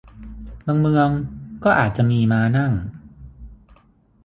[0.65, 1.09] บางเมือง
[1.63, 2.71] ก็อาจจะมีม้านั่ง